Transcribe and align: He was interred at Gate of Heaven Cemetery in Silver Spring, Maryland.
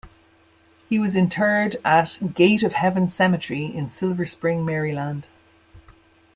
He 0.89 0.97
was 0.97 1.15
interred 1.15 1.75
at 1.85 2.33
Gate 2.33 2.63
of 2.63 2.73
Heaven 2.73 3.07
Cemetery 3.07 3.65
in 3.67 3.87
Silver 3.87 4.25
Spring, 4.25 4.65
Maryland. 4.65 5.27